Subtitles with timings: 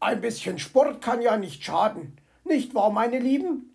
[0.00, 3.74] Ein bisschen Sport kann ja nicht schaden, nicht wahr, meine Lieben?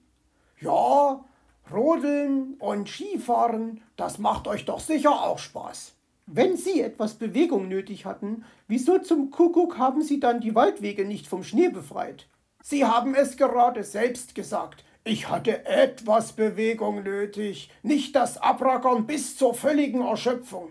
[0.62, 1.26] Ja,
[1.72, 5.94] Rodeln und Skifahren, das macht euch doch sicher auch Spaß.
[6.26, 11.28] Wenn Sie etwas Bewegung nötig hatten, wieso zum Kuckuck haben Sie dann die Waldwege nicht
[11.28, 12.28] vom Schnee befreit?
[12.62, 14.86] Sie haben es gerade selbst gesagt.
[15.04, 20.70] Ich hatte etwas Bewegung nötig, nicht das Abrackern bis zur völligen Erschöpfung.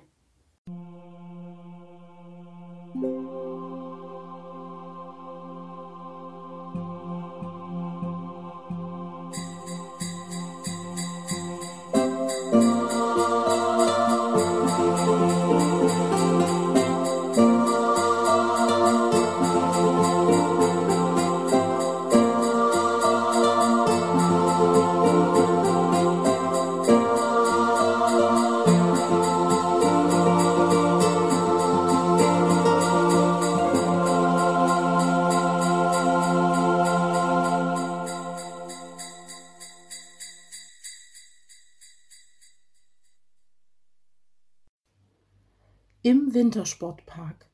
[46.04, 47.48] Im Wintersportpark.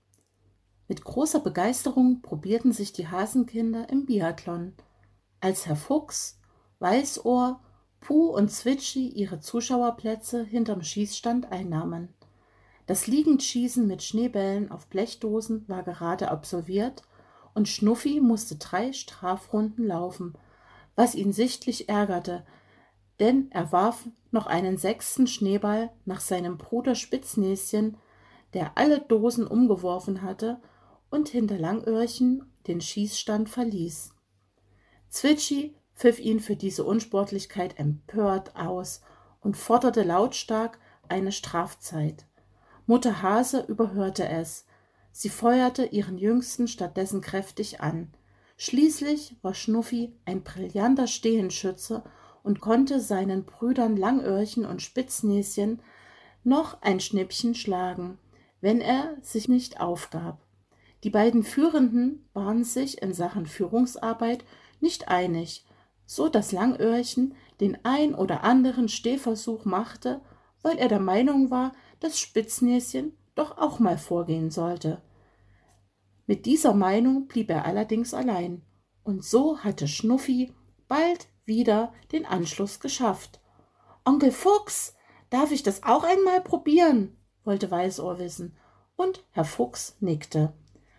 [0.88, 4.72] Mit großer Begeisterung probierten sich die Hasenkinder im Biathlon,
[5.38, 6.40] als Herr Fuchs,
[6.78, 7.60] Weißohr,
[8.00, 12.14] Puh und Zwitschi ihre Zuschauerplätze hinterm Schießstand einnahmen.
[12.86, 17.02] Das Liegendschießen mit Schneebällen auf Blechdosen war gerade absolviert
[17.52, 20.32] und Schnuffi musste drei Strafrunden laufen,
[20.96, 22.46] was ihn sichtlich ärgerte,
[23.20, 27.98] denn er warf noch einen sechsten Schneeball nach seinem Bruder Spitznäschen,
[28.54, 30.60] der alle Dosen umgeworfen hatte
[31.10, 34.14] und hinter Langöhrchen den Schießstand verließ.
[35.08, 39.00] Zwitschi pfiff ihn für diese Unsportlichkeit empört aus
[39.40, 42.26] und forderte lautstark eine Strafzeit.
[42.86, 44.66] Mutter Hase überhörte es.
[45.12, 48.12] Sie feuerte ihren Jüngsten stattdessen kräftig an.
[48.56, 52.02] Schließlich war Schnuffi ein brillanter Stehenschütze
[52.42, 55.82] und konnte seinen Brüdern Langöhrchen und Spitznäschen
[56.44, 58.18] noch ein Schnippchen schlagen
[58.60, 60.40] wenn er sich nicht aufgab.
[61.04, 64.44] Die beiden Führenden waren sich in Sachen Führungsarbeit
[64.80, 65.64] nicht einig,
[66.06, 70.20] so dass Langöhrchen den ein oder anderen Stehversuch machte,
[70.62, 75.02] weil er der Meinung war, dass Spitznäschen doch auch mal vorgehen sollte.
[76.26, 78.62] Mit dieser Meinung blieb er allerdings allein,
[79.04, 80.52] und so hatte Schnuffi
[80.88, 83.40] bald wieder den Anschluss geschafft.
[84.04, 84.94] Onkel Fuchs,
[85.30, 87.17] darf ich das auch einmal probieren?
[87.48, 88.54] Wollte Weißohr wissen,
[88.94, 90.52] und Herr Fuchs nickte.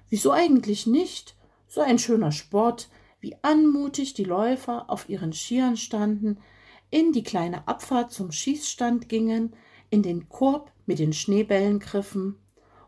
[0.10, 1.36] Wieso eigentlich nicht?
[1.68, 2.90] So ein schöner Sport,
[3.20, 6.40] wie anmutig die Läufer auf ihren Skiern standen,
[6.90, 9.56] in die kleine Abfahrt zum Schießstand gingen,
[9.92, 12.40] in den Korb mit den Schneebällen griffen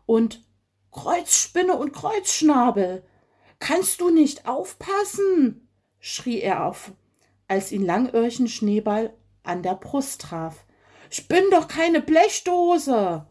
[0.06, 0.44] und
[0.90, 3.04] Kreuzspinne und Kreuzschnabel.
[3.60, 5.68] Kannst du nicht aufpassen?
[6.00, 6.90] schrie er auf,
[7.46, 10.64] als ihn Langöhrchen Schneeball an der Brust traf.
[11.10, 13.26] Ich bin doch keine Blechdose.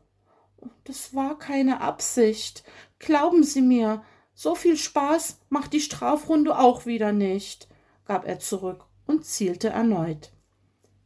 [0.84, 2.64] Das war keine Absicht.
[3.00, 7.68] Glauben Sie mir, so viel Spaß macht die Strafrunde auch wieder nicht,
[8.06, 10.32] gab er zurück und zielte erneut.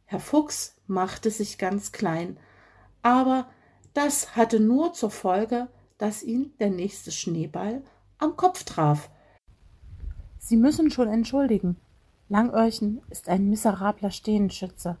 [0.04, 2.38] Herr Fuchs machte sich ganz klein,
[3.02, 3.48] aber
[3.94, 5.68] das hatte nur zur Folge,
[5.98, 7.82] dass ihn der nächste Schneeball
[8.18, 9.10] am Kopf traf.
[10.38, 11.76] Sie müssen schon entschuldigen.
[12.28, 14.96] Langöhrchen ist ein miserabler Stehenschütze,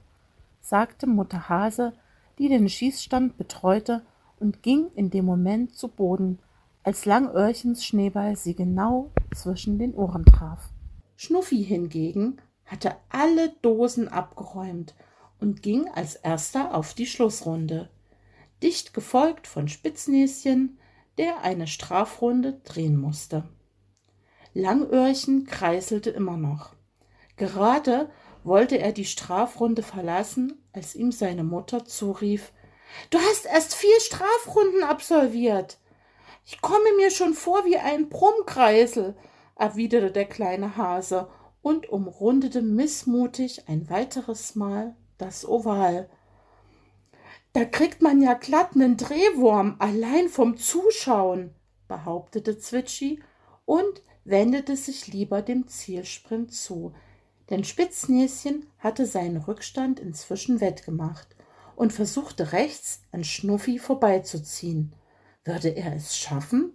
[0.60, 1.92] sagte Mutter Hase,
[2.38, 4.04] die den Schießstand betreute
[4.38, 6.38] und ging in dem Moment zu Boden,
[6.82, 10.70] als Langöhrchens Schneeball sie genau zwischen den Ohren traf.
[11.16, 14.94] Schnuffi hingegen hatte alle Dosen abgeräumt
[15.40, 17.90] und ging als erster auf die Schlussrunde,
[18.62, 20.78] dicht gefolgt von Spitznäschen,
[21.18, 23.44] der eine Strafrunde drehen musste.
[24.54, 26.74] Langöhrchen kreiselte immer noch.
[27.36, 28.10] Gerade
[28.44, 32.52] wollte er die Strafrunde verlassen, als ihm seine Mutter zurief
[33.10, 35.78] Du hast erst vier Strafrunden absolviert.
[36.44, 39.16] Ich komme mir schon vor wie ein Brummkreisel,
[39.56, 41.28] erwiderte der kleine Hase
[41.62, 46.08] und umrundete mißmutig ein weiteres Mal das Oval.
[47.52, 51.54] Da kriegt man ja glatt nen Drehwurm allein vom Zuschauen,
[51.88, 53.22] behauptete Zwitschi
[53.64, 56.92] und wendete sich lieber dem Zielsprint zu,
[57.50, 61.35] denn Spitznäschen hatte seinen Rückstand inzwischen wettgemacht
[61.76, 64.92] und versuchte rechts an Schnuffi vorbeizuziehen.
[65.44, 66.72] Würde er es schaffen?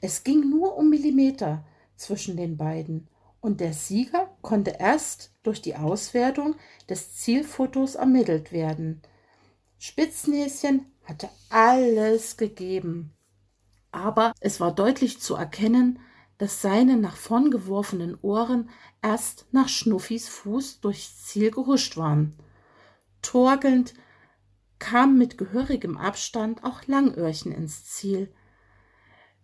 [0.00, 1.64] Es ging nur um Millimeter
[1.96, 3.08] zwischen den beiden,
[3.40, 6.54] und der Sieger konnte erst durch die Auswertung
[6.88, 9.02] des Zielfotos ermittelt werden.
[9.78, 13.12] Spitznäschen hatte alles gegeben.
[13.90, 15.98] Aber es war deutlich zu erkennen,
[16.38, 18.70] dass seine nach vorn geworfenen Ohren
[19.02, 22.36] erst nach Schnuffis Fuß durchs Ziel gehuscht waren.
[23.22, 23.94] Torkelnd
[24.82, 28.34] kam mit gehörigem Abstand auch Langöhrchen ins Ziel.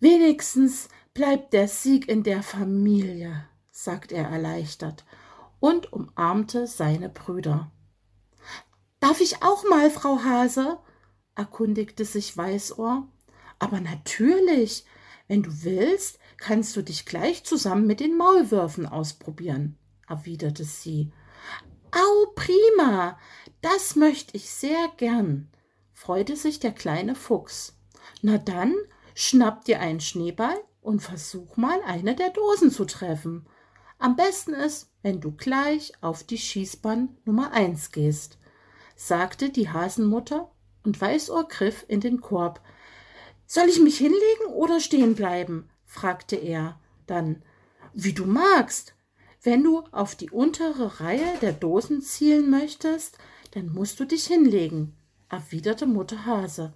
[0.01, 5.05] Wenigstens bleibt der Sieg in der Familie, sagt er erleichtert
[5.61, 7.71] und umarmte seine Brüder.
[8.99, 10.81] Darf ich auch mal, Frau Hase?
[11.37, 13.07] erkundigte sich Weißohr.
[13.61, 14.85] Aber natürlich,
[15.29, 21.13] wenn du willst, kannst du dich gleich zusammen mit den Maulwürfen ausprobieren, erwiderte sie.
[21.93, 23.17] Au, prima,
[23.61, 25.51] das möchte ich sehr gern,
[25.93, 27.77] freute sich der kleine Fuchs.
[28.23, 28.75] Na dann,
[29.15, 33.47] schnapp dir einen Schneeball und versuch mal eine der Dosen zu treffen.
[33.99, 38.39] Am besten ist, wenn du gleich auf die Schießbahn Nummer eins gehst,
[38.95, 40.51] sagte die Hasenmutter
[40.85, 42.61] und Weißohr griff in den Korb.
[43.47, 45.69] Soll ich mich hinlegen oder stehen bleiben?
[45.85, 47.43] fragte er dann.
[47.93, 48.95] Wie du magst.
[49.43, 53.19] Wenn du auf die untere Reihe der Dosen zielen möchtest,
[53.53, 54.95] dann musst du dich hinlegen,
[55.29, 56.73] erwiderte Mutter Hase.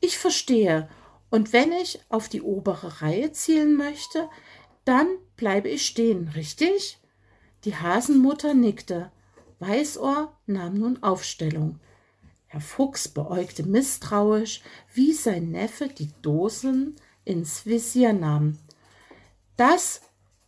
[0.00, 0.88] Ich verstehe,
[1.30, 4.28] und wenn ich auf die obere Reihe zielen möchte,
[4.84, 6.98] dann bleibe ich stehen, richtig?
[7.64, 9.10] Die Hasenmutter nickte.
[9.58, 11.80] Weißohr nahm nun Aufstellung.
[12.46, 14.62] Herr Fuchs beäugte misstrauisch,
[14.94, 16.94] wie sein Neffe die Dosen
[17.24, 18.58] ins Visier nahm.
[19.56, 20.02] Das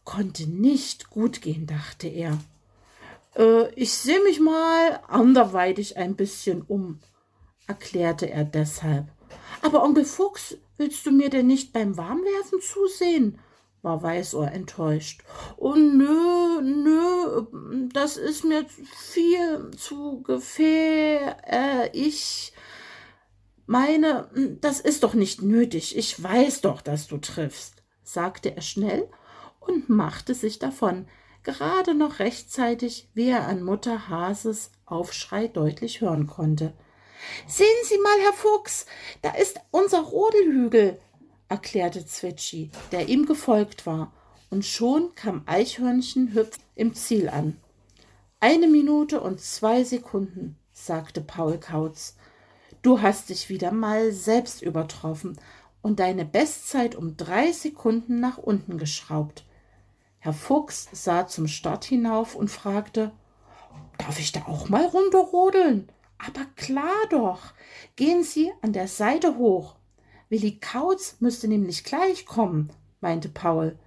[0.04, 2.38] konnte nicht gut gehen, dachte er.
[3.38, 7.00] Äh, ich sehe mich mal anderweitig ein bisschen um,
[7.66, 9.06] erklärte er deshalb.
[9.62, 13.38] Aber Onkel Fuchs, willst du mir denn nicht beim Warmwerfen zusehen?
[13.82, 15.22] war Weißohr enttäuscht.
[15.56, 17.46] Oh nö, nö,
[17.92, 21.36] das ist mir viel zu gefähr.
[21.46, 22.52] Äh, ich
[23.66, 24.30] meine,
[24.60, 25.96] das ist doch nicht nötig.
[25.96, 29.08] Ich weiß doch, dass du triffst, sagte er schnell
[29.60, 31.06] und machte sich davon,
[31.48, 36.74] gerade noch rechtzeitig, wie er an Mutter Hases Aufschrei deutlich hören konnte.
[37.46, 38.84] Sehen Sie mal, Herr Fuchs,
[39.22, 41.00] da ist unser Rodelhügel,
[41.48, 44.12] erklärte Zwitschi, der ihm gefolgt war,
[44.50, 47.56] und schon kam Eichhörnchen hüpf im Ziel an.
[48.40, 52.14] Eine Minute und zwei Sekunden, sagte Paul Kautz.
[52.82, 55.38] Du hast dich wieder mal selbst übertroffen
[55.80, 59.46] und deine Bestzeit um drei Sekunden nach unten geschraubt.
[60.18, 63.12] Herr Fuchs sah zum Start hinauf und fragte,
[63.98, 65.90] Darf ich da auch mal runterrodeln?
[66.18, 67.52] Aber klar doch.
[67.96, 69.76] Gehen Sie an der Seite hoch.
[70.28, 72.70] Willi Kautz müsste nämlich gleich kommen,
[73.00, 73.78] meinte Paul.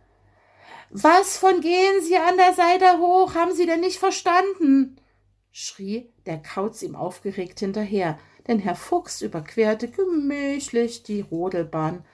[0.89, 3.36] Was von gehen Sie an der Seite hoch?
[3.36, 4.98] Haben Sie denn nicht verstanden?
[5.51, 8.18] schrie der Kauz ihm aufgeregt hinterher,
[8.48, 12.06] denn Herr Fuchs überquerte gemächlich die Rodelbahn,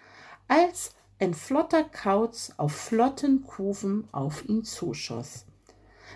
[0.48, 5.46] als ein flotter Kauz auf flotten Kufen auf ihn zuschoss.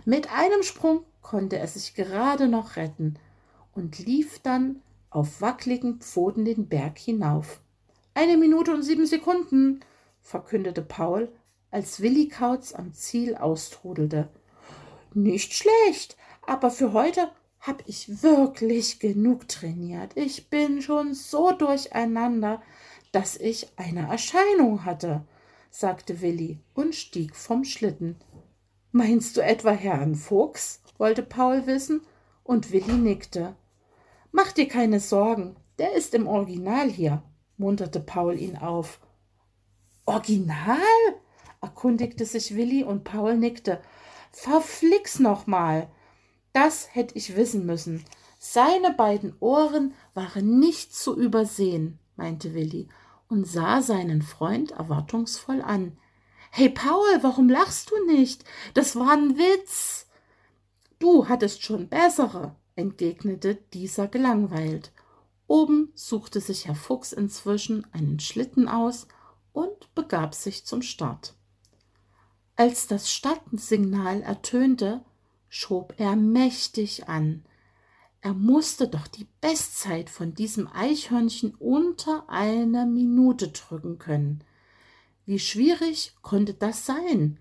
[0.05, 3.17] Mit einem Sprung konnte er sich gerade noch retten
[3.73, 7.59] und lief dann auf wackligen Pfoten den Berg hinauf.
[8.13, 9.81] Eine Minute und sieben Sekunden,
[10.21, 11.31] verkündete Paul,
[11.71, 14.29] als Willi Kautz am Ziel austrudelte.
[15.13, 20.11] Nicht schlecht, aber für heute hab ich wirklich genug trainiert.
[20.15, 22.61] Ich bin schon so durcheinander,
[23.11, 25.25] dass ich eine Erscheinung hatte,
[25.69, 28.17] sagte Willi und stieg vom Schlitten.
[28.91, 30.81] Meinst du etwa Herrn Fuchs?
[30.97, 32.01] wollte Paul wissen,
[32.43, 33.55] und Willi nickte.
[34.31, 37.23] Mach dir keine Sorgen, der ist im Original hier
[37.61, 38.99] munterte Paul ihn auf.
[40.05, 40.77] Original?
[41.61, 43.79] erkundigte sich Willi und Paul nickte.
[44.31, 45.89] Verflix noch mal.
[46.53, 48.03] Das hätte ich wissen müssen.
[48.39, 52.87] Seine beiden Ohren waren nicht zu übersehen, meinte Willi
[53.29, 55.97] und sah seinen Freund erwartungsvoll an.
[56.51, 58.45] Hey Paul, warum lachst du nicht?
[58.75, 60.07] Das war ein Witz.
[60.99, 64.91] Du hattest schon bessere, entgegnete dieser gelangweilt.
[65.47, 69.07] Oben suchte sich Herr Fuchs inzwischen einen Schlitten aus
[69.51, 71.33] und begab sich zum Start.
[72.55, 75.03] Als das Stadtsignal ertönte,
[75.49, 77.45] schob er mächtig an.
[78.21, 84.43] Er musste doch die Bestzeit von diesem Eichhörnchen unter einer Minute drücken können.
[85.25, 87.39] Wie schwierig konnte das sein?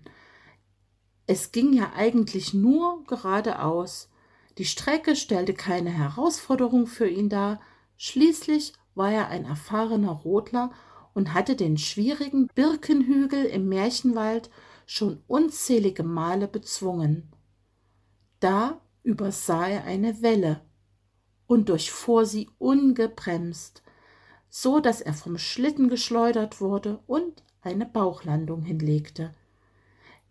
[1.27, 4.09] Es ging ja eigentlich nur geradeaus.
[4.57, 7.59] Die Strecke stellte keine Herausforderung für ihn dar,
[8.03, 10.71] Schließlich war er ein erfahrener Rodler
[11.13, 14.49] und hatte den schwierigen Birkenhügel im Märchenwald
[14.87, 17.31] schon unzählige Male bezwungen.
[18.39, 20.61] Da übersah er eine Welle
[21.51, 23.83] und durchfuhr sie ungebremst,
[24.49, 29.33] so dass er vom Schlitten geschleudert wurde und eine Bauchlandung hinlegte.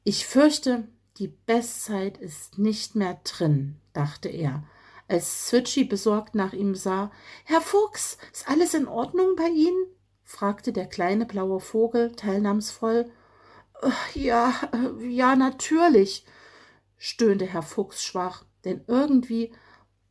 [0.02, 4.64] Ich fürchte, die Bestzeit ist nicht mehr drin, dachte er,
[5.08, 7.12] als Switchy besorgt nach ihm sah.
[7.44, 9.88] Herr Fuchs, ist alles in Ordnung bei Ihnen?
[10.24, 13.10] fragte der kleine blaue Vogel teilnahmsvoll.
[14.14, 14.54] Ja,
[15.06, 16.24] ja, natürlich,
[16.96, 19.52] stöhnte Herr Fuchs schwach, denn irgendwie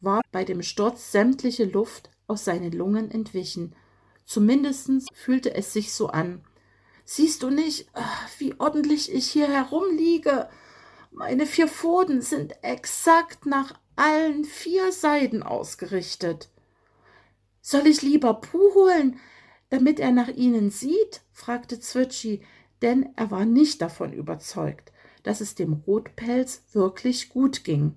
[0.02, 3.76] war bei dem Sturz sämtliche Luft aus seinen Lungen entwichen.
[4.24, 6.44] Zumindest fühlte es sich so an.
[7.06, 7.88] Siehst du nicht,
[8.38, 10.48] wie ordentlich ich hier herumliege?
[11.12, 16.50] Meine vier Pfoten sind exakt nach allen vier Seiten ausgerichtet.
[17.62, 19.20] Soll ich lieber Puh holen,
[19.70, 21.22] damit er nach ihnen sieht?
[21.32, 22.42] fragte Zwitschi,
[22.82, 24.92] denn er war nicht davon überzeugt,
[25.24, 27.96] dass es dem Rotpelz wirklich gut ging.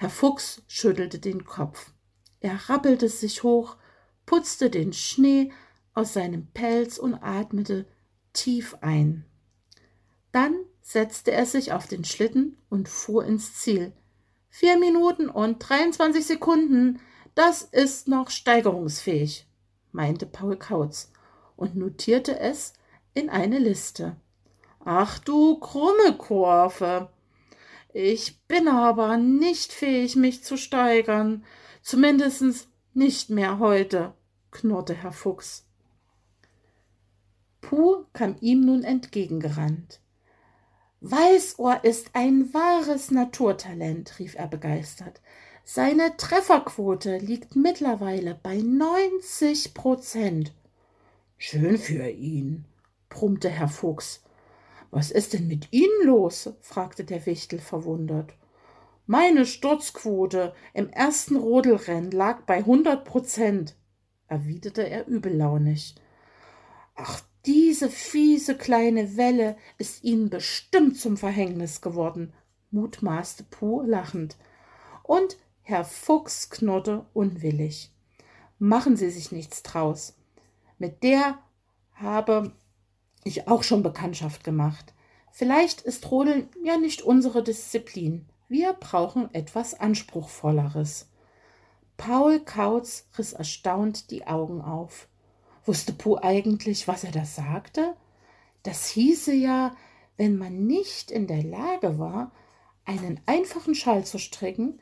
[0.00, 1.90] Herr Fuchs schüttelte den Kopf.
[2.38, 3.76] Er rappelte sich hoch,
[4.26, 5.50] putzte den Schnee
[5.92, 7.84] aus seinem Pelz und atmete
[8.32, 9.24] tief ein.
[10.30, 13.92] Dann setzte er sich auf den Schlitten und fuhr ins Ziel.
[14.48, 17.00] Vier Minuten und 23 Sekunden,
[17.34, 19.48] das ist noch steigerungsfähig,
[19.90, 21.10] meinte Paul Kautz
[21.56, 22.72] und notierte es
[23.14, 24.14] in eine Liste.
[24.84, 27.10] Ach du krumme Kurve.
[28.00, 31.44] Ich bin aber nicht fähig, mich zu steigern.
[31.82, 34.14] Zumindest nicht mehr heute,
[34.52, 35.66] knurrte Herr Fuchs.
[37.60, 40.00] Puh kam ihm nun entgegengerannt.
[41.00, 45.20] Weißohr ist ein wahres Naturtalent, rief er begeistert.
[45.64, 50.52] Seine Trefferquote liegt mittlerweile bei neunzig Prozent.
[51.36, 52.64] Schön für ihn,
[53.08, 54.22] brummte Herr Fuchs.
[54.90, 56.50] Was ist denn mit Ihnen los?
[56.60, 58.34] fragte der Wichtel verwundert.
[59.06, 63.74] Meine Sturzquote im ersten Rodelrennen lag bei hundert Prozent,
[64.26, 65.94] erwiderte er übellaunig.
[66.94, 72.32] Ach, diese fiese kleine Welle ist Ihnen bestimmt zum Verhängnis geworden,
[72.70, 74.36] mutmaßte Puh lachend.
[75.02, 77.90] Und Herr Fuchs knurrte unwillig.
[78.58, 80.16] Machen Sie sich nichts draus.
[80.78, 81.38] Mit der
[81.94, 82.52] habe
[83.24, 84.94] ich auch schon Bekanntschaft gemacht.
[85.32, 88.26] Vielleicht ist Rodeln ja nicht unsere Disziplin.
[88.48, 91.08] Wir brauchen etwas Anspruchsvolleres.
[91.96, 95.08] Paul Kautz riss erstaunt die Augen auf.
[95.64, 97.94] Wusste Puh eigentlich, was er da sagte?
[98.62, 99.76] Das hieße ja,
[100.16, 102.32] wenn man nicht in der Lage war,
[102.84, 104.80] einen einfachen Schal zu stricken,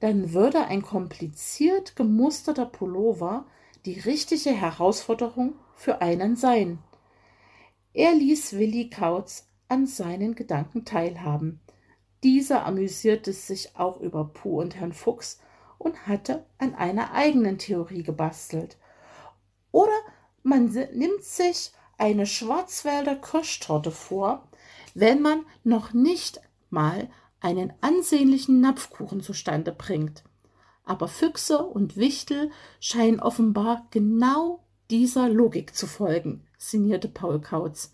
[0.00, 3.44] dann würde ein kompliziert gemusterter Pullover
[3.84, 6.78] die richtige Herausforderung für einen sein.
[7.94, 11.60] Er ließ Willi Kautz an seinen Gedanken teilhaben.
[12.22, 15.40] Dieser amüsierte sich auch über Puh und Herrn Fuchs
[15.78, 18.78] und hatte an einer eigenen Theorie gebastelt.
[19.72, 19.92] Oder
[20.42, 24.48] man nimmt sich eine Schwarzwälder Kirschtorte vor,
[24.94, 30.24] wenn man noch nicht mal einen ansehnlichen Napfkuchen zustande bringt.
[30.84, 37.92] Aber Füchse und Wichtel scheinen offenbar genau dieser Logik zu folgen, sinnierte Paul Kautz.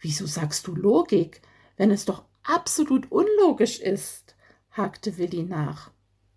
[0.00, 1.42] Wieso sagst du Logik,
[1.76, 4.34] wenn es doch absolut unlogisch ist?
[4.70, 5.90] hakte Willi nach.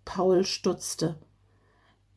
[0.04, 1.18] Paul stutzte.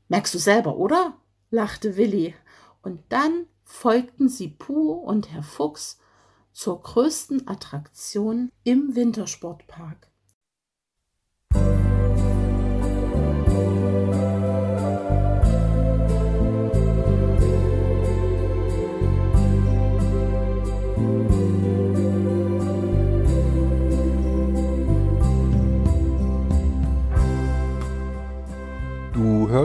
[0.09, 1.17] Merkst du selber, oder?
[1.49, 2.35] lachte Willi.
[2.81, 5.99] Und dann folgten sie Puh und Herr Fuchs
[6.51, 10.08] zur größten Attraktion im Wintersportpark.